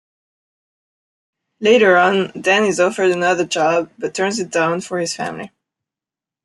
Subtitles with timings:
[1.59, 5.51] Later on, Dan is offered another job, but turns it down for his family.